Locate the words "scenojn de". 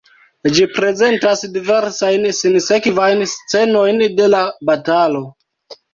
3.35-4.31